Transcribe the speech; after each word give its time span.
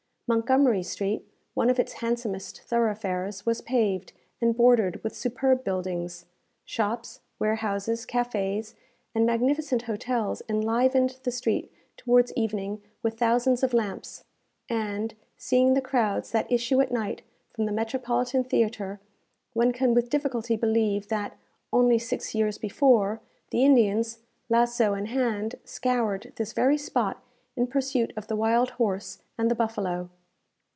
Montgomery 0.33 0.81
Street, 0.83 1.27
one 1.55 1.69
of 1.69 1.77
its 1.77 1.91
handsomest 1.91 2.61
thoroughfares, 2.61 3.45
was 3.45 3.59
paved, 3.59 4.13
and 4.39 4.55
bordered 4.55 5.03
with 5.03 5.13
superb 5.13 5.65
buildings. 5.65 6.25
Shops, 6.63 7.19
warehouses, 7.37 8.05
cafés, 8.05 8.73
and 9.13 9.25
magnificent 9.25 9.81
hotels 9.81 10.41
enlivened 10.47 11.17
the 11.23 11.31
street 11.31 11.69
towards 11.97 12.31
evening 12.37 12.81
with 13.03 13.17
thousands 13.19 13.61
of 13.61 13.73
lamps; 13.73 14.23
and, 14.69 15.15
seeing 15.35 15.73
the 15.73 15.81
crowds 15.81 16.31
that 16.31 16.49
issue 16.49 16.79
at 16.79 16.93
night 16.93 17.23
from 17.51 17.65
the 17.65 17.73
Metropolitan 17.73 18.45
Theatre, 18.45 19.01
one 19.51 19.73
can 19.73 19.93
with 19.93 20.09
difficulty 20.09 20.55
believe 20.55 21.09
that, 21.09 21.35
only 21.73 21.99
six 21.99 22.33
years 22.33 22.57
before, 22.57 23.19
the 23.49 23.65
Indians, 23.65 24.19
lasso 24.47 24.93
in 24.93 25.07
hand, 25.07 25.55
scoured 25.65 26.31
this 26.37 26.53
very 26.53 26.77
spot 26.77 27.21
in 27.57 27.67
pursuit 27.67 28.13
of 28.15 28.27
the 28.27 28.37
wild 28.37 28.69
horse 28.79 29.19
and 29.37 29.51
the 29.51 29.55
buffalo. 29.55 30.09